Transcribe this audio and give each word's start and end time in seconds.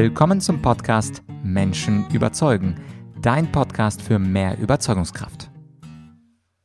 Willkommen 0.00 0.40
zum 0.40 0.62
Podcast 0.62 1.24
Menschen 1.42 2.08
überzeugen, 2.12 2.80
dein 3.20 3.50
Podcast 3.50 4.00
für 4.00 4.20
mehr 4.20 4.56
Überzeugungskraft. 4.56 5.50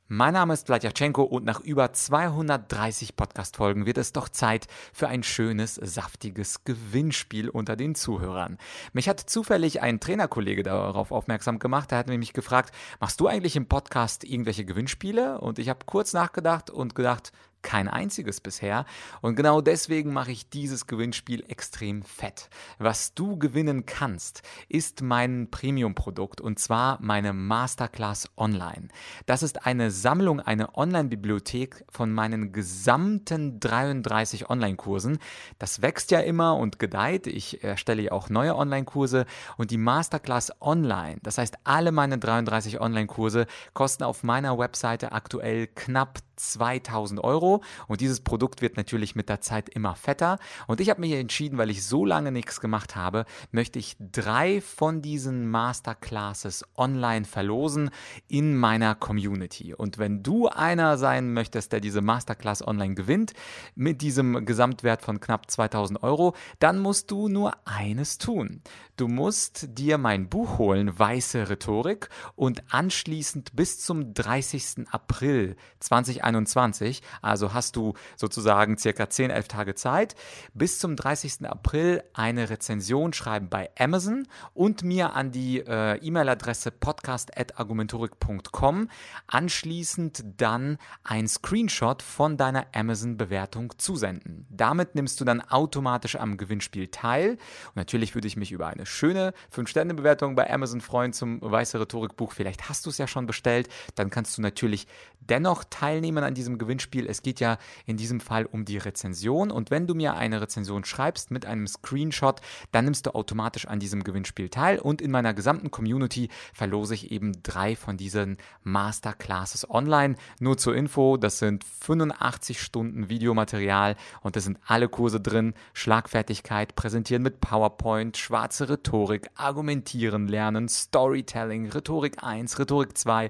Mein 0.08 0.36
Name 0.36 0.54
ist 0.54 0.68
Vladyachenko 0.68 1.24
und 1.24 1.44
nach 1.44 1.60
über 1.60 1.92
230 1.92 3.16
Podcast-Folgen 3.16 3.88
wird 3.88 3.98
es 3.98 4.14
doch 4.14 4.30
Zeit 4.30 4.68
für 4.94 5.08
ein 5.08 5.24
schönes, 5.24 5.74
saftiges 5.74 6.64
Gewinnspiel 6.64 7.50
unter 7.50 7.76
den 7.76 7.96
Zuhörern. 7.96 8.60
Mich 8.94 9.10
hat 9.10 9.20
zufällig 9.20 9.82
ein 9.82 10.00
Trainerkollege 10.00 10.62
darauf 10.62 11.12
aufmerksam 11.12 11.58
gemacht. 11.58 11.92
Er 11.92 11.98
hat 11.98 12.10
mich 12.10 12.34
gefragt, 12.34 12.72
machst 13.00 13.20
du 13.20 13.26
eigentlich 13.26 13.56
im 13.56 13.68
Podcast 13.68 14.26
irgendwelche 14.26 14.64
Gewinnspiele? 14.64 15.42
Und 15.42 15.58
ich 15.58 15.70
habe 15.70 15.88
kurz 15.88 16.14
nachgedacht 16.14 16.70
und 16.70 16.94
gedacht, 16.94 17.32
kein 17.64 17.88
einziges 17.88 18.42
bisher. 18.42 18.86
Und 19.22 19.36
genau 19.36 19.62
deswegen 19.62 20.14
mache 20.14 20.32
ich 20.32 20.50
dieses 20.50 20.86
Gewinnspiel 20.86 21.44
extrem 21.48 22.04
fett. 22.04 22.50
Was 22.78 23.14
du 23.16 23.38
gewinnen 23.40 23.86
kannst, 23.86 24.44
ist 24.70 25.02
mein 25.02 25.50
Premium-Produkt 25.50 26.42
und 26.42 26.60
zwar 26.60 27.00
meine 27.02 27.34
Masterclass 27.34 28.30
Online. 28.38 28.90
Das 29.26 29.42
ist 29.42 29.66
eine 29.66 29.90
Sammlung, 29.90 30.40
eine 30.40 30.78
Online-Bibliothek 30.78 31.86
von 31.90 32.12
meinen 32.12 32.52
gesamten 32.52 33.60
33 33.60 34.50
Online-Kursen. 34.50 35.18
Das 35.58 35.82
wächst 35.82 36.12
ja 36.12 36.20
immer 36.20 36.58
und 36.58 36.78
gedeiht. 36.78 37.28
Ich 37.28 37.64
erstelle 37.64 38.04
ja 38.04 38.12
auch 38.12 38.30
neue 38.30 38.56
Online-Kurse 38.56 39.26
und 39.58 39.72
die 39.72 39.78
Masterclass 39.78 40.52
Online, 40.62 41.20
das 41.24 41.38
heißt 41.38 41.58
alle 41.64 41.92
meine 41.92 42.18
33 42.18 42.80
Online-Kurse, 42.82 43.48
kosten 43.74 44.04
auf 44.04 44.24
meiner 44.24 44.58
Webseite 44.58 45.12
aktuell 45.12 45.68
knapp 45.68 46.20
2000 46.36 47.24
Euro 47.24 47.64
und 47.88 48.02
dieses 48.02 48.22
Produkt 48.22 48.62
wird 48.62 48.78
natürlich 48.78 49.16
mit 49.16 49.30
der 49.30 49.42
Zeit 49.42 49.70
immer 49.70 49.96
fetter 49.96 50.40
und 50.68 50.80
ich 50.80 50.90
habe 50.90 51.02
mich 51.02 51.14
entschieden, 51.14 51.58
weil 51.58 51.70
ich 51.70 51.86
so 51.86 52.06
lange 52.06 52.32
nichts 52.32 52.62
gemacht 52.62 52.96
habe, 52.96 53.26
möchte 53.52 53.80
ich 53.80 53.96
drei 54.00 54.62
von 54.62 55.02
diesen 55.02 55.50
Masterclasses 55.50 56.66
online 56.76 57.26
verlosen 57.26 57.90
in 58.28 58.56
meiner 58.56 58.96
Community 58.96 59.74
und 59.74 59.98
wenn 59.98 60.24
du 60.24 60.48
einer 60.48 60.98
sein 60.98 61.34
möchtest, 61.34 61.72
der 61.72 61.80
diese 61.80 62.02
Masterclass 62.02 62.66
online 62.66 62.96
gewinnt 62.96 63.34
mit 63.76 64.02
diesem 64.02 64.46
Gesamtwert 64.46 65.02
von 65.02 65.20
knapp 65.20 65.50
2000 65.50 66.04
Euro, 66.04 66.36
dann 66.60 66.80
musst 66.80 67.12
du 67.12 67.28
nur 67.28 67.54
eines 67.66 68.18
tun. 68.18 68.62
Du 68.96 69.08
musst 69.08 69.78
dir 69.78 69.98
mein 69.98 70.30
Buch 70.30 70.58
holen, 70.60 70.98
Weiße 70.98 71.50
Rhetorik 71.50 72.10
und 72.36 72.64
anschließend 72.72 73.56
bis 73.56 73.80
zum 73.80 74.14
30. 74.14 74.88
April 74.92 75.56
2021 75.80 76.23
2021. 76.24 77.02
Also 77.22 77.54
hast 77.54 77.76
du 77.76 77.94
sozusagen 78.16 78.78
circa 78.78 79.10
10, 79.10 79.32
11 79.32 79.48
Tage 79.48 79.74
Zeit, 79.76 80.16
bis 80.54 80.80
zum 80.80 80.96
30. 80.96 81.46
April 81.48 82.04
eine 82.14 82.50
Rezension 82.50 83.12
schreiben 83.14 83.50
bei 83.50 83.70
Amazon 83.78 84.28
und 84.54 84.84
mir 84.84 85.14
an 85.14 85.32
die 85.32 85.60
äh, 85.60 85.98
E-Mail-Adresse 85.98 86.72
podcast.argumentorik.com 86.72 88.90
anschließend 89.28 90.24
dann 90.38 90.78
ein 91.04 91.28
Screenshot 91.28 92.02
von 92.02 92.38
deiner 92.38 92.68
Amazon-Bewertung 92.74 93.74
zusenden. 93.78 94.48
Damit 94.50 94.96
nimmst 94.96 95.20
du 95.20 95.26
dann 95.26 95.42
automatisch 95.42 96.16
am 96.16 96.38
Gewinnspiel 96.38 96.88
teil. 96.88 97.32
Und 97.32 97.76
natürlich 97.76 98.16
würde 98.16 98.28
ich 98.28 98.38
mich 98.38 98.52
über 98.52 98.68
eine 98.68 98.86
schöne 98.86 99.34
5-Sterne-Bewertung 99.54 100.36
bei 100.36 100.52
Amazon 100.52 100.82
freuen 100.82 101.14
zum 101.14 101.42
Weiße 101.42 101.80
Rhetorik-Buch. 101.80 102.32
Vielleicht 102.32 102.70
hast 102.70 102.86
du 102.86 102.90
es 102.90 102.98
ja 102.98 103.08
schon 103.08 103.26
bestellt. 103.26 103.70
Dann 103.96 104.10
kannst 104.10 104.38
du 104.38 104.42
natürlich 104.42 104.88
dennoch 105.30 105.64
teilnehmen 105.70 106.24
an 106.24 106.34
diesem 106.34 106.58
Gewinnspiel. 106.58 107.08
Es 107.08 107.22
geht 107.22 107.40
ja 107.40 107.58
in 107.86 107.98
diesem 107.98 108.20
Fall 108.20 108.46
um 108.46 108.66
die 108.66 108.78
Rezension. 108.78 109.52
Und 109.52 109.72
wenn 109.72 109.88
du 109.88 109.96
mir 109.96 110.16
eine 110.16 110.42
Rezension 110.42 110.86
schreibst 110.86 111.32
mit 111.32 111.46
einem 111.46 111.68
Screenshot, 111.68 112.42
dann 112.72 112.86
nimmst 112.86 113.06
du 113.06 113.16
automatisch 113.16 113.68
an 113.68 113.80
diesem 113.80 114.04
Gewinnspiel 114.04 114.50
teil. 114.50 114.80
Und 114.80 115.02
in 115.02 115.12
meiner 115.12 115.34
gesamten 115.34 115.72
Community 115.72 116.30
verlose 116.54 116.94
ich 116.94 117.12
eben 117.12 117.34
drei 117.44 117.76
von 117.76 117.98
diesen 117.98 118.38
Masterclasses 118.64 119.70
online. 119.70 120.16
Nur 120.40 120.58
zur 120.58 120.76
Info, 120.76 121.18
das 121.18 121.40
sind 121.40 121.64
85 121.64 122.62
Stunden 122.62 123.10
Videomaterial 123.10 123.96
und 124.22 124.36
da 124.36 124.40
sind 124.40 124.60
alle 124.66 124.90
Kurse 124.90 125.20
drin. 125.20 125.54
Schlagfertigkeit, 125.74 126.76
Präsentieren 126.76 127.24
mit 127.24 127.42
PowerPoint, 127.42 128.18
schwarze 128.18 128.70
Rhetorik, 128.70 129.30
Argumentieren 129.36 130.28
lernen, 130.28 130.70
Storytelling, 130.70 131.70
Rhetorik 131.70 132.24
1, 132.24 132.60
Rhetorik 132.60 132.98
2. 132.98 133.30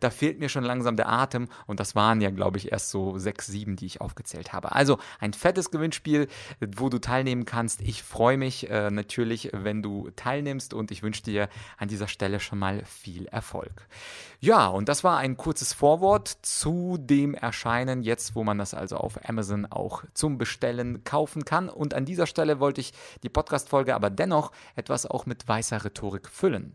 Da 0.00 0.10
fehlt 0.10 0.38
mir 0.38 0.48
schon 0.48 0.64
langsam 0.64 0.96
der 0.96 1.08
Atem 1.08 1.27
und 1.66 1.80
das 1.80 1.94
waren 1.94 2.08
waren 2.08 2.22
ja, 2.22 2.30
glaube 2.30 2.56
ich, 2.58 2.72
erst 2.72 2.90
so 2.90 3.18
sechs, 3.18 3.46
sieben, 3.46 3.76
die 3.76 3.84
ich 3.84 4.00
aufgezählt 4.00 4.52
habe. 4.54 4.72
Also 4.72 4.98
ein 5.20 5.34
fettes 5.34 5.70
Gewinnspiel, 5.70 6.26
wo 6.76 6.88
du 6.88 6.98
teilnehmen 6.98 7.44
kannst. 7.44 7.82
Ich 7.82 8.02
freue 8.02 8.38
mich 8.38 8.70
äh, 8.70 8.90
natürlich, 8.90 9.50
wenn 9.52 9.82
du 9.82 10.08
teilnimmst 10.16 10.72
und 10.72 10.90
ich 10.90 11.02
wünsche 11.02 11.22
dir 11.22 11.48
an 11.76 11.88
dieser 11.88 12.08
Stelle 12.08 12.40
schon 12.40 12.58
mal 12.58 12.82
viel 12.86 13.26
Erfolg. 13.26 13.88
Ja, 14.40 14.68
und 14.68 14.88
das 14.88 15.04
war 15.04 15.18
ein 15.18 15.36
kurzes 15.36 15.74
Vorwort 15.74 16.28
zu 16.42 16.96
dem 16.98 17.34
Erscheinen 17.34 18.02
jetzt, 18.02 18.34
wo 18.34 18.42
man 18.42 18.56
das 18.56 18.72
also 18.72 18.96
auf 18.96 19.28
Amazon 19.28 19.66
auch 19.66 20.02
zum 20.14 20.38
Bestellen 20.38 21.04
kaufen 21.04 21.44
kann. 21.44 21.68
Und 21.68 21.92
an 21.92 22.06
dieser 22.06 22.26
Stelle 22.26 22.58
wollte 22.58 22.80
ich 22.80 22.92
die 23.22 23.28
Podcast-Folge 23.28 23.94
aber 23.94 24.08
dennoch 24.08 24.50
etwas 24.76 25.04
auch 25.04 25.26
mit 25.26 25.46
weißer 25.46 25.84
Rhetorik 25.84 26.28
füllen. 26.28 26.74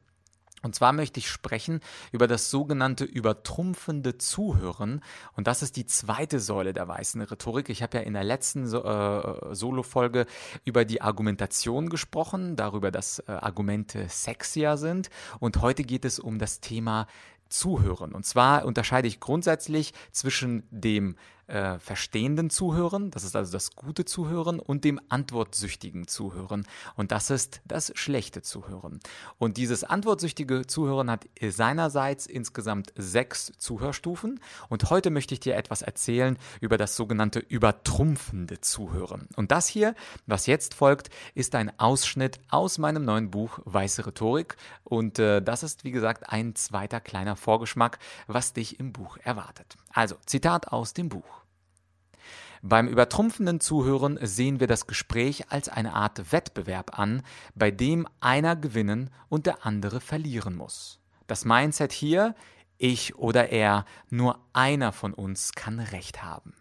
Und 0.64 0.74
zwar 0.74 0.94
möchte 0.94 1.20
ich 1.20 1.30
sprechen 1.30 1.82
über 2.12 2.26
das 2.26 2.50
sogenannte 2.50 3.04
übertrumpfende 3.04 4.18
Zuhören. 4.18 5.04
Und 5.36 5.46
das 5.48 5.62
ist 5.62 5.76
die 5.76 5.86
zweite 5.86 6.40
Säule 6.40 6.74
der 6.74 6.88
weißen 6.88 7.22
Rhetorik. 7.22 7.70
Ich 7.70 7.84
habe 7.84 7.98
ja 7.98 8.04
in 8.04 8.14
der 8.14 8.24
letzten 8.24 8.64
äh, 8.64 9.56
Solo-Folge 9.56 10.26
über 10.64 10.86
die 10.86 11.02
Argumentation 11.02 11.90
gesprochen, 11.90 12.56
darüber, 12.56 12.90
dass 12.92 13.20
äh, 13.20 13.32
Argumente 13.34 14.08
sexier 14.08 14.78
sind. 14.78 15.10
Und 15.40 15.62
heute 15.62 15.84
geht 15.84 16.06
es 16.06 16.18
um 16.18 16.40
das 16.40 16.62
Thema 16.62 17.08
Zuhören. 17.50 18.14
Und 18.14 18.26
zwar 18.26 18.66
unterscheide 18.66 19.08
ich 19.08 19.20
grundsätzlich 19.20 19.94
zwischen 20.12 20.64
dem 20.72 21.18
äh, 21.54 21.78
verstehenden 21.78 22.50
Zuhören, 22.50 23.12
das 23.12 23.24
ist 23.24 23.36
also 23.36 23.52
das 23.52 23.76
gute 23.76 24.06
Zuhören, 24.06 24.60
und 24.60 24.84
dem 24.84 25.00
antwortsüchtigen 25.10 26.08
Zuhören. 26.08 26.66
Und 26.96 27.12
das 27.12 27.30
ist 27.30 27.62
das 27.66 27.92
schlechte 27.96 28.42
Zuhören. 28.42 29.00
Und 29.38 29.58
dieses 29.58 29.84
antwortsüchtige 29.84 30.66
Zuhören 30.66 31.12
hat 31.12 31.28
seinerseits 31.42 32.26
insgesamt 32.26 32.92
sechs 32.96 33.52
Zuhörstufen. 33.60 34.40
Und 34.70 34.90
heute 34.90 35.12
möchte 35.12 35.36
ich 35.36 35.42
dir 35.42 35.56
etwas 35.56 35.84
erzählen 35.84 36.40
über 36.60 36.78
das 36.78 36.96
sogenannte 36.96 37.40
übertrumpfende 37.40 38.62
Zuhören. 38.62 39.28
Und 39.36 39.52
das 39.52 39.68
hier, 39.68 39.94
was 40.26 40.48
jetzt 40.48 40.74
folgt, 40.74 41.12
ist 41.36 41.54
ein 41.54 41.78
Ausschnitt 41.80 42.40
aus 42.50 42.80
meinem 42.80 43.06
neuen 43.06 43.30
Buch 43.30 43.60
Weiße 43.66 44.08
Rhetorik. 44.08 44.56
Und 44.84 45.20
äh, 45.20 45.40
das 45.40 45.62
ist, 45.62 45.84
wie 45.84 45.92
gesagt, 45.92 46.30
ein 46.30 46.56
zweiter 46.56 47.00
kleiner 47.00 47.36
Vorgeschmack, 47.36 48.00
was 48.26 48.54
dich 48.54 48.80
im 48.80 48.92
Buch 48.92 49.18
erwartet. 49.24 49.76
Also, 49.92 50.16
Zitat 50.26 50.70
aus 50.70 50.94
dem 50.94 51.10
Buch. 51.10 51.43
Beim 52.66 52.88
übertrumpfenden 52.88 53.60
Zuhören 53.60 54.18
sehen 54.22 54.62
wir 54.62 54.68
das 54.68 54.88
Gespräch 54.88 55.52
als 55.52 55.68
eine 55.68 55.96
Art 55.96 56.32
Wettbewerb 56.32 56.98
an, 56.98 57.22
bei 57.56 57.72
dem 57.72 58.08
einer 58.22 58.56
gewinnen 58.56 59.10
und 59.28 59.48
der 59.48 59.66
andere 59.66 60.00
verlieren 60.00 60.56
muss. 60.56 61.02
Das 61.28 61.44
Mindset 61.44 61.92
hier, 61.92 62.36
ich 62.78 63.16
oder 63.16 63.50
er, 63.50 63.84
nur 64.10 64.40
einer 64.54 64.94
von 64.94 65.14
uns 65.14 65.52
kann 65.52 65.82
Recht 65.82 66.24
haben. 66.24 66.54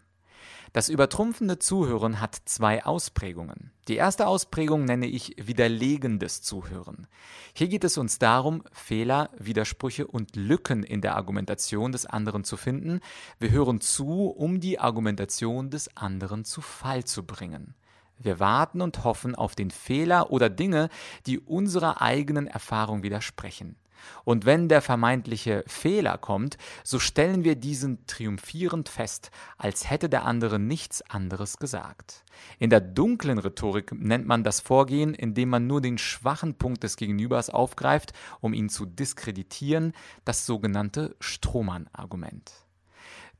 Das 0.73 0.89
übertrumpfende 0.89 1.59
Zuhören 1.59 2.19
hat 2.19 2.35
zwei 2.45 2.83
Ausprägungen. 2.83 3.69
Die 3.87 3.95
erste 3.95 4.25
Ausprägung 4.25 4.85
nenne 4.85 5.05
ich 5.05 5.35
widerlegendes 5.37 6.41
Zuhören. 6.41 7.05
Hier 7.53 7.67
geht 7.67 7.83
es 7.83 7.99
uns 7.99 8.17
darum, 8.17 8.63
Fehler, 8.71 9.29
Widersprüche 9.37 10.07
und 10.07 10.35
Lücken 10.35 10.81
in 10.81 11.01
der 11.01 11.15
Argumentation 11.15 11.91
des 11.91 12.07
anderen 12.07 12.43
zu 12.43 12.57
finden. 12.57 13.01
Wir 13.37 13.51
hören 13.51 13.81
zu, 13.81 14.29
um 14.29 14.59
die 14.59 14.79
Argumentation 14.79 15.69
des 15.69 15.95
anderen 15.95 16.43
zu 16.43 16.61
Fall 16.61 17.03
zu 17.03 17.23
bringen. 17.23 17.75
Wir 18.17 18.39
warten 18.39 18.81
und 18.81 19.03
hoffen 19.03 19.35
auf 19.35 19.53
den 19.53 19.69
Fehler 19.69 20.31
oder 20.31 20.49
Dinge, 20.49 20.89
die 21.27 21.37
unserer 21.37 22.01
eigenen 22.01 22.47
Erfahrung 22.47 23.03
widersprechen. 23.03 23.75
Und 24.23 24.45
wenn 24.45 24.69
der 24.69 24.81
vermeintliche 24.81 25.63
Fehler 25.67 26.17
kommt, 26.17 26.57
so 26.83 26.99
stellen 26.99 27.43
wir 27.43 27.55
diesen 27.55 28.05
triumphierend 28.07 28.89
fest, 28.89 29.31
als 29.57 29.89
hätte 29.89 30.09
der 30.09 30.25
andere 30.25 30.59
nichts 30.59 31.01
anderes 31.09 31.57
gesagt. 31.57 32.23
In 32.59 32.69
der 32.69 32.81
dunklen 32.81 33.37
Rhetorik 33.37 33.91
nennt 33.93 34.27
man 34.27 34.43
das 34.43 34.59
Vorgehen, 34.59 35.13
indem 35.13 35.49
man 35.49 35.67
nur 35.67 35.81
den 35.81 35.97
schwachen 35.97 36.55
Punkt 36.55 36.83
des 36.83 36.95
Gegenübers 36.95 37.49
aufgreift, 37.49 38.13
um 38.41 38.53
ihn 38.53 38.69
zu 38.69 38.85
diskreditieren, 38.85 39.93
das 40.25 40.45
sogenannte 40.45 41.15
Strohmann-Argument. 41.19 42.51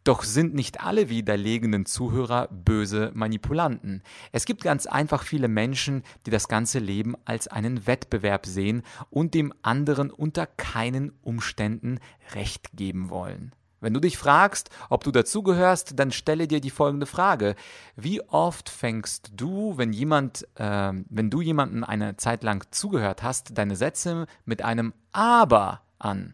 Doch 0.04 0.24
sind 0.24 0.54
nicht 0.54 0.82
alle 0.82 1.08
widerlegenen 1.08 1.86
Zuhörer 1.86 2.50
böse 2.52 3.12
Manipulanten. 3.14 4.04
Es 4.34 4.46
gibt 4.46 4.64
ganz 4.64 4.86
einfach 4.86 5.24
viele 5.24 5.48
Menschen, 5.48 6.04
die 6.26 6.32
das 6.32 6.50
ganze 6.50 6.80
Leben 6.80 7.16
als 7.24 7.48
einen 7.48 7.88
Wettbewerb 7.88 8.46
sehen 8.46 8.84
und 9.10 9.34
dem 9.34 9.54
anderen 9.62 10.12
unter 10.12 10.46
keinen 10.46 11.14
Umständen 11.22 12.00
Recht 12.34 12.72
geben 12.76 13.10
wollen. 13.10 13.54
Wenn 13.80 13.94
du 13.94 14.00
dich 14.00 14.18
fragst, 14.18 14.70
ob 14.90 15.04
du 15.04 15.12
dazugehörst, 15.12 16.00
dann 16.00 16.12
stelle 16.12 16.48
dir 16.48 16.62
die 16.62 16.70
folgende 16.70 17.06
Frage. 17.06 17.56
Wie 17.96 18.22
oft 18.22 18.70
fängst 18.70 19.32
du, 19.36 19.78
wenn 19.78 19.94
jemand, 19.94 20.48
äh, 20.56 20.94
wenn 21.10 21.30
du 21.30 21.42
jemandem 21.42 21.84
eine 21.84 22.16
Zeit 22.18 22.44
lang 22.44 22.66
zugehört 22.72 23.24
hast, 23.24 23.58
deine 23.58 23.76
Sätze 23.76 24.26
mit 24.46 24.62
einem 24.64 24.94
Aber 25.12 25.82
an? 26.00 26.34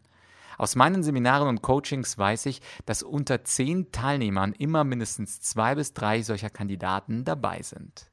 Aus 0.60 0.76
meinen 0.76 1.04
Seminaren 1.04 1.48
und 1.48 1.62
Coachings 1.62 2.18
weiß 2.18 2.46
ich, 2.48 2.62
dass 2.86 3.02
unter 3.02 3.46
zehn 3.46 3.94
Teilnehmern 3.94 4.52
immer 4.52 4.84
mindestens 4.84 5.40
zwei 5.40 5.74
bis 5.74 5.94
drei 5.94 6.22
solcher 6.22 6.50
Kandidaten 6.50 7.24
dabei 7.24 7.62
sind. 7.62 8.12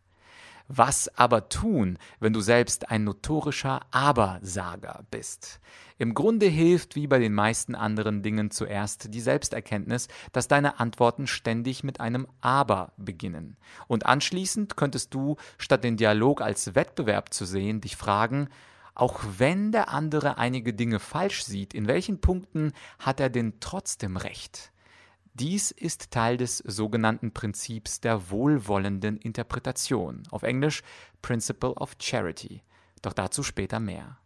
Was 0.68 1.08
aber 1.16 1.48
tun, 1.48 1.98
wenn 2.20 2.32
du 2.32 2.40
selbst 2.40 2.88
ein 2.88 3.02
notorischer 3.02 3.80
Abersager 3.90 5.04
bist? 5.10 5.58
Im 5.98 6.14
Grunde 6.14 6.46
hilft 6.46 6.94
wie 6.94 7.08
bei 7.08 7.18
den 7.18 7.34
meisten 7.34 7.74
anderen 7.74 8.22
Dingen 8.22 8.52
zuerst 8.52 9.12
die 9.12 9.20
Selbsterkenntnis, 9.20 10.06
dass 10.32 10.46
deine 10.46 10.78
Antworten 10.78 11.26
ständig 11.26 11.82
mit 11.82 11.98
einem 11.98 12.28
Aber 12.40 12.92
beginnen. 12.96 13.56
Und 13.88 14.06
anschließend 14.06 14.76
könntest 14.76 15.14
du, 15.14 15.34
statt 15.58 15.82
den 15.82 15.96
Dialog 15.96 16.42
als 16.42 16.76
Wettbewerb 16.76 17.34
zu 17.34 17.44
sehen, 17.44 17.80
dich 17.80 17.96
fragen, 17.96 18.48
auch 18.96 19.22
wenn 19.36 19.72
der 19.72 19.90
andere 19.90 20.38
einige 20.38 20.72
Dinge 20.72 20.98
falsch 20.98 21.44
sieht, 21.44 21.74
in 21.74 21.86
welchen 21.86 22.20
Punkten 22.20 22.72
hat 22.98 23.20
er 23.20 23.28
denn 23.28 23.54
trotzdem 23.60 24.16
recht? 24.16 24.72
Dies 25.34 25.70
ist 25.70 26.10
Teil 26.12 26.38
des 26.38 26.58
sogenannten 26.58 27.30
Prinzips 27.32 28.00
der 28.00 28.30
wohlwollenden 28.30 29.18
Interpretation, 29.18 30.22
auf 30.30 30.42
Englisch 30.42 30.82
Principle 31.20 31.74
of 31.74 31.96
Charity. 32.00 32.62
Doch 33.02 33.12
dazu 33.12 33.42
später 33.42 33.78
mehr. 33.78 34.18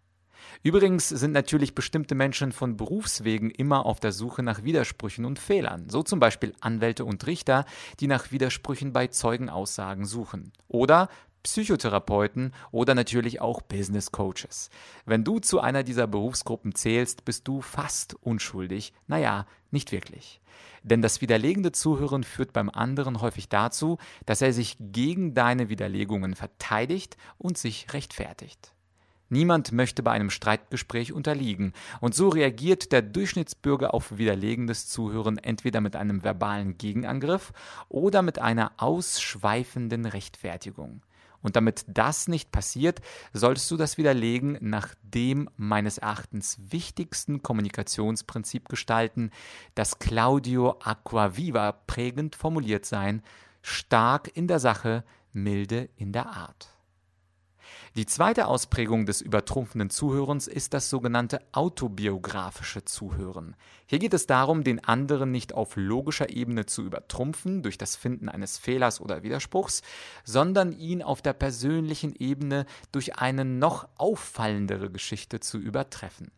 Übrigens 0.62 1.08
sind 1.08 1.32
natürlich 1.32 1.74
bestimmte 1.74 2.14
Menschen 2.14 2.52
von 2.52 2.76
Berufswegen 2.76 3.50
immer 3.50 3.86
auf 3.86 3.98
der 3.98 4.12
Suche 4.12 4.44
nach 4.44 4.62
Widersprüchen 4.62 5.24
und 5.24 5.40
Fehlern, 5.40 5.88
so 5.88 6.04
zum 6.04 6.20
Beispiel 6.20 6.54
Anwälte 6.60 7.04
und 7.04 7.26
Richter, 7.26 7.64
die 7.98 8.06
nach 8.06 8.30
Widersprüchen 8.30 8.92
bei 8.92 9.08
Zeugenaussagen 9.08 10.04
suchen. 10.04 10.52
Oder 10.68 11.08
Psychotherapeuten 11.42 12.52
oder 12.70 12.94
natürlich 12.94 13.40
auch 13.40 13.62
Business 13.62 14.12
Coaches. 14.12 14.70
Wenn 15.06 15.24
du 15.24 15.38
zu 15.38 15.60
einer 15.60 15.82
dieser 15.82 16.06
Berufsgruppen 16.06 16.74
zählst, 16.74 17.24
bist 17.24 17.48
du 17.48 17.60
fast 17.60 18.14
unschuldig. 18.22 18.92
Naja, 19.06 19.46
nicht 19.70 19.92
wirklich. 19.92 20.40
Denn 20.82 21.02
das 21.02 21.20
widerlegende 21.20 21.72
Zuhören 21.72 22.24
führt 22.24 22.52
beim 22.52 22.70
anderen 22.70 23.20
häufig 23.20 23.48
dazu, 23.48 23.98
dass 24.26 24.42
er 24.42 24.52
sich 24.52 24.76
gegen 24.80 25.34
deine 25.34 25.68
Widerlegungen 25.68 26.34
verteidigt 26.34 27.16
und 27.38 27.58
sich 27.58 27.92
rechtfertigt. 27.92 28.72
Niemand 29.32 29.70
möchte 29.70 30.02
bei 30.02 30.10
einem 30.10 30.30
Streitgespräch 30.30 31.12
unterliegen, 31.12 31.72
und 32.00 32.16
so 32.16 32.30
reagiert 32.30 32.90
der 32.90 33.00
Durchschnittsbürger 33.00 33.94
auf 33.94 34.18
widerlegendes 34.18 34.88
Zuhören 34.88 35.38
entweder 35.38 35.80
mit 35.80 35.94
einem 35.94 36.24
verbalen 36.24 36.76
Gegenangriff 36.78 37.52
oder 37.88 38.22
mit 38.22 38.40
einer 38.40 38.72
ausschweifenden 38.76 40.04
Rechtfertigung. 40.04 41.02
Und 41.42 41.56
damit 41.56 41.84
das 41.88 42.28
nicht 42.28 42.52
passiert, 42.52 43.00
solltest 43.32 43.70
du 43.70 43.76
das 43.76 43.96
Widerlegen 43.96 44.58
nach 44.60 44.94
dem 45.02 45.48
meines 45.56 45.98
Erachtens 45.98 46.58
wichtigsten 46.68 47.42
Kommunikationsprinzip 47.42 48.68
gestalten, 48.68 49.30
das 49.74 49.98
Claudio 49.98 50.76
Aquaviva 50.82 51.72
prägend 51.72 52.36
formuliert 52.36 52.84
sein, 52.84 53.22
stark 53.62 54.30
in 54.36 54.48
der 54.48 54.58
Sache, 54.58 55.04
milde 55.32 55.88
in 55.96 56.12
der 56.12 56.26
Art. 56.26 56.79
Die 57.96 58.06
zweite 58.06 58.46
Ausprägung 58.46 59.04
des 59.04 59.20
übertrumpfenden 59.20 59.90
Zuhörens 59.90 60.46
ist 60.46 60.74
das 60.74 60.90
sogenannte 60.90 61.40
autobiografische 61.50 62.84
Zuhören. 62.84 63.56
Hier 63.86 63.98
geht 63.98 64.14
es 64.14 64.28
darum, 64.28 64.62
den 64.62 64.84
anderen 64.84 65.32
nicht 65.32 65.54
auf 65.54 65.74
logischer 65.74 66.30
Ebene 66.30 66.66
zu 66.66 66.82
übertrumpfen 66.82 67.64
durch 67.64 67.78
das 67.78 67.96
Finden 67.96 68.28
eines 68.28 68.58
Fehlers 68.58 69.00
oder 69.00 69.24
Widerspruchs, 69.24 69.82
sondern 70.22 70.72
ihn 70.72 71.02
auf 71.02 71.20
der 71.20 71.32
persönlichen 71.32 72.14
Ebene 72.14 72.64
durch 72.92 73.16
eine 73.16 73.44
noch 73.44 73.88
auffallendere 73.96 74.88
Geschichte 74.88 75.40
zu 75.40 75.58
übertreffen. 75.58 76.30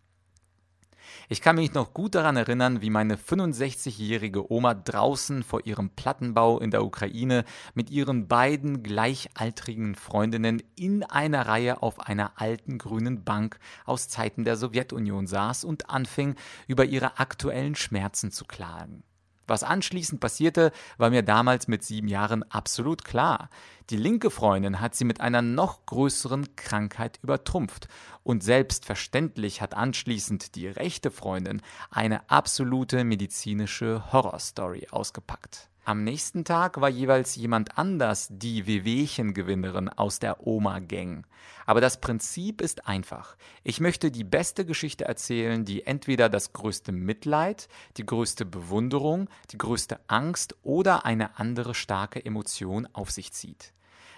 Ich 1.29 1.41
kann 1.41 1.57
mich 1.57 1.75
noch 1.75 1.95
gut 1.95 2.15
daran 2.15 2.37
erinnern, 2.37 2.83
wie 2.83 2.91
meine 2.91 3.17
65-jährige 3.17 4.53
Oma 4.53 4.75
draußen 4.75 5.43
vor 5.43 5.67
ihrem 5.67 5.91
Plattenbau 5.91 6.59
in 6.59 6.71
der 6.71 6.85
Ukraine 6.85 7.45
mit 7.75 7.91
ihren 7.91 8.29
beiden 8.29 8.83
gleichaltrigen 8.83 9.95
Freundinnen 9.95 10.63
in 10.77 11.03
einer 11.05 11.47
Reihe 11.47 11.83
auf 11.83 12.01
einer 12.01 12.41
alten 12.41 12.79
grünen 12.79 13.25
Bank 13.25 13.59
aus 13.85 14.09
Zeiten 14.09 14.45
der 14.45 14.57
Sowjetunion 14.57 15.27
saß 15.27 15.65
und 15.65 15.91
anfing, 15.91 16.37
über 16.67 16.85
ihre 16.85 17.19
aktuellen 17.19 17.75
Schmerzen 17.75 18.31
zu 18.31 18.45
klagen. 18.45 19.05
Was 19.47 19.63
anschließend 19.65 20.21
passierte, 20.21 20.73
war 20.99 21.11
mir 21.11 21.23
damals 21.23 21.69
mit 21.69 21.83
sieben 21.83 22.09
Jahren 22.09 22.43
absolut 22.45 23.05
klar. 23.05 23.49
Die 23.91 23.97
linke 23.97 24.31
Freundin 24.31 24.81
hat 24.81 24.95
sie 24.95 25.05
mit 25.05 25.21
einer 25.21 25.43
noch 25.43 25.85
größeren 25.87 26.55
Krankheit 26.57 27.19
übertrumpft. 27.23 27.89
Und 28.23 28.45
selbstverständlich 28.45 29.61
hat 29.61 29.75
anschließend 29.75 30.55
die 30.55 30.69
rechte 30.69 31.11
Freundin 31.11 31.61
eine 31.91 32.31
absolute 32.31 33.05
medizinische 33.05 34.13
Horrorstory 34.13 34.89
ausgepackt. 34.91 35.72
Am 35.85 36.05
nächsten 36.05 36.45
Tag 36.45 36.81
war 36.81 36.89
jeweils 36.89 37.35
jemand 37.35 37.77
anders 37.77 38.29
die 38.31 38.69
Wehwehchen-Gewinnerin 38.69 39.89
aus 39.89 40.21
der 40.21 40.47
Oma-Gang. 40.47 41.27
Aber 41.67 41.81
das 41.81 42.01
Prinzip 42.01 42.61
ist 42.61 42.87
einfach. 42.87 43.37
Ich 43.65 43.81
möchte 43.81 44.13
die 44.13 44.23
beste 44.23 44.65
Geschichte 44.65 45.07
erzählen, 45.07 45.65
die 45.65 45.85
entweder 45.85 46.29
das 46.29 46.53
größte 46.53 46.93
Mitleid, 46.93 47.69
die 47.97 48.07
größte 48.07 48.45
Bewunderung, 48.45 49.29
die 49.51 49.59
größte 49.59 49.99
Angst 50.07 50.55
oder 50.63 51.05
eine 51.05 51.41
andere 51.41 51.75
starke 51.75 52.25
Emotion 52.25 52.87
auf 52.93 53.11
sich 53.11 53.33
zieht. 53.33 53.73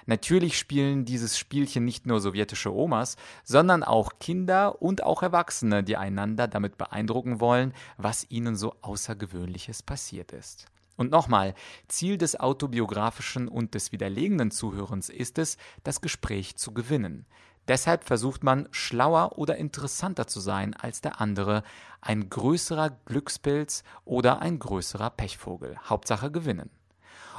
Natürlich 0.05 0.59
spielen 0.59 1.07
dieses 1.07 1.39
Spielchen 1.39 1.87
nicht 1.87 2.05
nur 2.05 2.21
sowjetische 2.21 2.75
Omas, 2.75 3.17
sondern 3.43 3.83
auch 3.83 4.19
Kinder 4.21 4.83
und 4.83 5.03
auch 5.03 5.23
Erwachsene, 5.23 5.83
die 5.83 5.97
einander 5.97 6.47
damit 6.47 6.77
beeindrucken 6.77 7.41
wollen, 7.41 7.73
was 7.97 8.31
ihnen 8.31 8.55
so 8.55 8.75
Außergewöhnliches 8.83 9.83
passiert 9.83 10.33
ist. 10.33 10.67
Und 10.97 11.11
nochmal, 11.11 11.55
Ziel 11.89 12.19
des 12.19 12.39
autobiografischen 12.39 13.49
und 13.49 13.75
des 13.75 13.93
widerlegenden 13.93 14.51
Zuhörens 14.51 15.09
ist 15.09 15.39
es, 15.39 15.57
das 15.83 16.01
Gespräch 16.01 16.57
zu 16.57 16.73
gewinnen. 16.73 17.27
Deshalb 17.67 18.05
versucht 18.05 18.45
man, 18.45 18.69
schlauer 18.73 19.39
oder 19.39 19.57
interessanter 19.57 20.27
zu 20.27 20.39
sein 20.41 20.75
als 20.75 21.01
der 21.01 21.21
andere, 21.21 21.63
ein 22.01 22.29
größerer 22.29 22.91
Glückspilz 23.07 23.85
oder 24.05 24.41
ein 24.41 24.59
größerer 24.59 25.11
Pechvogel. 25.11 25.79
Hauptsache 25.85 26.31
gewinnen. 26.31 26.71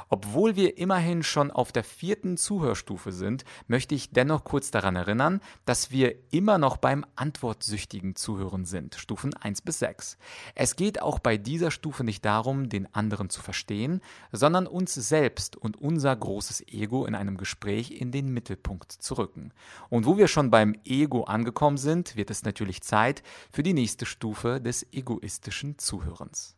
Obwohl 0.08 0.56
wir 0.56 0.78
immerhin 0.78 1.22
schon 1.22 1.50
auf 1.50 1.72
der 1.72 1.84
vierten 1.84 2.36
Zuhörstufe 2.36 3.12
sind, 3.12 3.44
möchte 3.66 3.94
ich 3.94 4.10
dennoch 4.10 4.44
kurz 4.44 4.70
daran 4.70 4.96
erinnern, 4.96 5.40
dass 5.64 5.90
wir 5.90 6.14
immer 6.30 6.58
noch 6.58 6.76
beim 6.76 7.04
antwortsüchtigen 7.16 8.14
Zuhören 8.14 8.64
sind, 8.64 8.94
Stufen 8.94 9.34
1 9.34 9.62
bis 9.62 9.80
6. 9.80 10.16
Es 10.54 10.76
geht 10.76 11.02
auch 11.02 11.18
bei 11.18 11.36
dieser 11.36 11.70
Stufe 11.70 12.04
nicht 12.04 12.24
darum, 12.24 12.68
den 12.68 12.92
anderen 12.94 13.30
zu 13.30 13.42
verstehen, 13.42 14.00
sondern 14.32 14.66
uns 14.66 14.94
selbst 14.94 15.56
und 15.56 15.76
unser 15.76 16.14
großes 16.14 16.68
Ego 16.68 17.04
in 17.04 17.14
einem 17.14 17.36
Gespräch 17.36 17.90
in 17.90 18.12
den 18.12 18.32
Mittelpunkt 18.32 18.92
zu 18.92 19.14
rücken. 19.14 19.52
Und 19.88 20.06
wo 20.06 20.16
wir 20.16 20.28
schon 20.28 20.50
beim 20.50 20.74
Ego 20.84 21.24
angekommen 21.24 21.78
sind, 21.78 22.16
wird 22.16 22.30
es 22.30 22.44
natürlich 22.44 22.82
Zeit 22.82 23.22
für 23.50 23.62
die 23.62 23.74
nächste 23.74 24.06
Stufe 24.06 24.60
des 24.60 24.86
egoistischen 24.92 25.78
Zuhörens. 25.78 26.55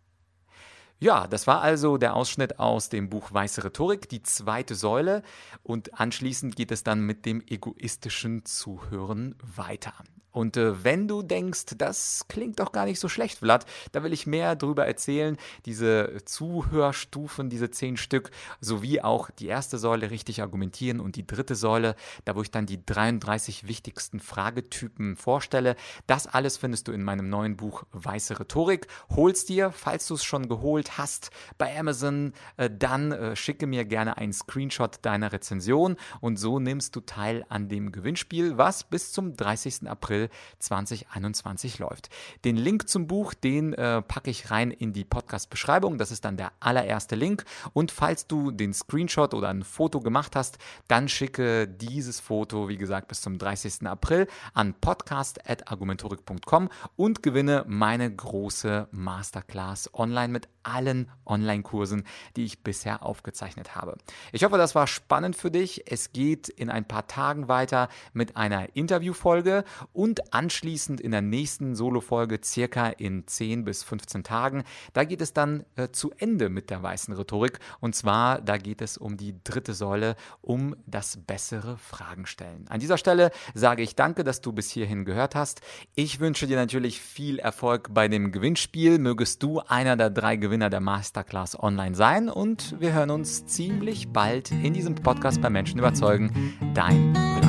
Ja, 1.00 1.28
das 1.28 1.46
war 1.46 1.60
also 1.60 1.96
der 1.96 2.16
Ausschnitt 2.16 2.58
aus 2.58 2.88
dem 2.88 3.08
Buch 3.08 3.32
Weiße 3.32 3.62
Rhetorik, 3.62 4.08
die 4.08 4.22
zweite 4.22 4.74
Säule. 4.74 5.22
Und 5.62 6.00
anschließend 6.00 6.56
geht 6.56 6.72
es 6.72 6.82
dann 6.82 7.02
mit 7.02 7.24
dem 7.24 7.40
egoistischen 7.46 8.44
Zuhören 8.44 9.36
weiter. 9.56 9.94
Und 10.30 10.56
äh, 10.56 10.84
wenn 10.84 11.08
du 11.08 11.22
denkst, 11.22 11.76
das 11.78 12.26
klingt 12.28 12.60
doch 12.60 12.72
gar 12.72 12.84
nicht 12.84 13.00
so 13.00 13.08
schlecht, 13.08 13.38
Vlad, 13.38 13.66
da 13.92 14.02
will 14.02 14.12
ich 14.12 14.26
mehr 14.26 14.56
drüber 14.56 14.86
erzählen. 14.86 15.36
Diese 15.64 16.18
Zuhörstufen, 16.24 17.50
diese 17.50 17.70
zehn 17.70 17.96
Stück, 17.96 18.30
sowie 18.60 19.00
auch 19.00 19.30
die 19.30 19.46
erste 19.46 19.78
Säule 19.78 20.10
richtig 20.10 20.42
argumentieren 20.42 21.00
und 21.00 21.16
die 21.16 21.26
dritte 21.26 21.54
Säule, 21.54 21.96
da 22.24 22.36
wo 22.36 22.42
ich 22.42 22.50
dann 22.50 22.66
die 22.66 22.84
33 22.84 23.66
wichtigsten 23.66 24.20
Fragetypen 24.20 25.16
vorstelle. 25.16 25.76
Das 26.06 26.26
alles 26.26 26.56
findest 26.56 26.88
du 26.88 26.92
in 26.92 27.02
meinem 27.02 27.28
neuen 27.28 27.56
Buch 27.56 27.84
Weiße 27.92 28.38
Rhetorik. 28.38 28.86
Hol's 29.10 29.44
dir, 29.44 29.72
falls 29.72 30.06
du 30.06 30.14
es 30.14 30.24
schon 30.24 30.48
geholt 30.48 30.98
hast, 30.98 31.30
bei 31.56 31.78
Amazon, 31.78 32.32
äh, 32.56 32.70
dann 32.70 33.12
äh, 33.12 33.36
schicke 33.36 33.66
mir 33.66 33.84
gerne 33.84 34.18
einen 34.18 34.32
Screenshot 34.32 34.98
deiner 35.02 35.32
Rezension 35.32 35.96
und 36.20 36.38
so 36.38 36.58
nimmst 36.58 36.94
du 36.96 37.00
teil 37.00 37.44
an 37.48 37.68
dem 37.68 37.92
Gewinnspiel, 37.92 38.58
was 38.58 38.84
bis 38.84 39.12
zum 39.12 39.36
30. 39.36 39.88
April 39.88 40.27
April 40.28 40.38
2021 40.58 41.78
läuft. 41.78 42.10
Den 42.44 42.56
Link 42.56 42.88
zum 42.88 43.06
Buch, 43.06 43.34
den 43.34 43.72
äh, 43.74 44.02
packe 44.02 44.30
ich 44.30 44.50
rein 44.50 44.70
in 44.70 44.92
die 44.92 45.04
Podcast-Beschreibung. 45.04 45.98
Das 45.98 46.10
ist 46.10 46.24
dann 46.24 46.36
der 46.36 46.52
allererste 46.60 47.16
Link. 47.16 47.44
Und 47.72 47.90
falls 47.90 48.26
du 48.26 48.50
den 48.50 48.74
Screenshot 48.74 49.34
oder 49.34 49.48
ein 49.48 49.62
Foto 49.62 50.00
gemacht 50.00 50.36
hast, 50.36 50.58
dann 50.88 51.08
schicke 51.08 51.68
dieses 51.68 52.20
Foto, 52.20 52.68
wie 52.68 52.76
gesagt, 52.76 53.08
bis 53.08 53.20
zum 53.20 53.38
30. 53.38 53.86
April 53.86 54.26
an 54.54 54.74
podcast.argumentorik.com 54.74 56.68
und 56.96 57.22
gewinne 57.22 57.64
meine 57.66 58.14
große 58.14 58.88
Masterclass 58.90 59.90
online 59.94 60.32
mit 60.32 60.48
allen 60.68 61.10
Online-Kursen, 61.24 62.04
die 62.36 62.44
ich 62.44 62.62
bisher 62.62 63.02
aufgezeichnet 63.02 63.74
habe. 63.74 63.96
Ich 64.32 64.44
hoffe, 64.44 64.58
das 64.58 64.74
war 64.74 64.86
spannend 64.86 65.36
für 65.36 65.50
dich. 65.50 65.90
Es 65.90 66.12
geht 66.12 66.48
in 66.48 66.70
ein 66.70 66.86
paar 66.86 67.06
Tagen 67.06 67.48
weiter 67.48 67.88
mit 68.12 68.36
einer 68.36 68.76
Interviewfolge 68.76 69.64
und 69.92 70.32
anschließend 70.34 71.00
in 71.00 71.10
der 71.10 71.22
nächsten 71.22 71.74
Solo-Folge 71.74 72.40
circa 72.44 72.88
in 72.88 73.26
10 73.26 73.64
bis 73.64 73.82
15 73.82 74.24
Tagen. 74.24 74.64
Da 74.92 75.04
geht 75.04 75.20
es 75.20 75.32
dann 75.32 75.64
äh, 75.76 75.88
zu 75.88 76.12
Ende 76.16 76.48
mit 76.48 76.70
der 76.70 76.82
weißen 76.82 77.14
Rhetorik 77.14 77.58
und 77.80 77.94
zwar 77.94 78.40
da 78.40 78.56
geht 78.56 78.82
es 78.82 78.98
um 78.98 79.16
die 79.16 79.34
dritte 79.44 79.74
Säule, 79.74 80.16
um 80.40 80.76
das 80.86 81.18
bessere 81.26 81.76
Fragen 81.78 82.26
stellen. 82.26 82.66
An 82.68 82.80
dieser 82.80 82.98
Stelle 82.98 83.30
sage 83.54 83.82
ich 83.82 83.96
danke, 83.96 84.24
dass 84.24 84.40
du 84.40 84.52
bis 84.52 84.70
hierhin 84.70 85.04
gehört 85.04 85.34
hast. 85.34 85.60
Ich 85.94 86.20
wünsche 86.20 86.46
dir 86.46 86.56
natürlich 86.56 87.00
viel 87.00 87.38
Erfolg 87.38 87.88
bei 87.92 88.08
dem 88.08 88.32
Gewinnspiel. 88.32 88.98
Mögest 88.98 89.42
du 89.42 89.60
einer 89.60 89.96
der 89.96 90.10
drei 90.10 90.36
Gewinner 90.36 90.57
der 90.58 90.80
Masterclass 90.80 91.58
online 91.58 91.94
sein 91.94 92.28
und 92.28 92.74
wir 92.80 92.92
hören 92.92 93.10
uns 93.10 93.46
ziemlich 93.46 94.08
bald 94.08 94.50
in 94.50 94.74
diesem 94.74 94.96
Podcast 94.96 95.40
bei 95.40 95.50
Menschen 95.50 95.78
überzeugen. 95.78 96.58
Dein 96.74 97.14
Vlad. 97.14 97.47